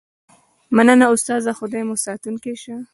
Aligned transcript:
مننه 0.71 1.05
استاده 1.11 1.53
خدای 1.53 1.83
مو 1.87 1.95
ساتونکی 2.03 2.55
شه 2.61 2.75